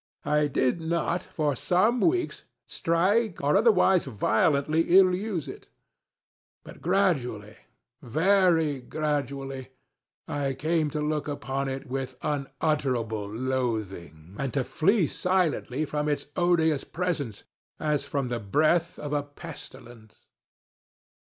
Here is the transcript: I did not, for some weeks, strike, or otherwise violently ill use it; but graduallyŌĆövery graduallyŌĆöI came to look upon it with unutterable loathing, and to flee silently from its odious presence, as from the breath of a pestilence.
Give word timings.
I 0.25 0.47
did 0.47 0.81
not, 0.81 1.21
for 1.23 1.55
some 1.55 1.99
weeks, 2.01 2.45
strike, 2.65 3.39
or 3.39 3.55
otherwise 3.55 4.05
violently 4.05 4.97
ill 4.97 5.13
use 5.13 5.47
it; 5.47 5.67
but 6.63 6.81
graduallyŌĆövery 6.81 7.55
graduallyŌĆöI 10.25 10.57
came 10.57 10.89
to 10.89 11.01
look 11.01 11.27
upon 11.27 11.69
it 11.69 11.85
with 11.85 12.15
unutterable 12.23 13.29
loathing, 13.31 14.35
and 14.39 14.51
to 14.55 14.63
flee 14.63 15.05
silently 15.05 15.85
from 15.85 16.09
its 16.09 16.25
odious 16.35 16.83
presence, 16.83 17.43
as 17.79 18.03
from 18.03 18.29
the 18.29 18.39
breath 18.39 18.97
of 18.97 19.13
a 19.13 19.21
pestilence. 19.21 20.15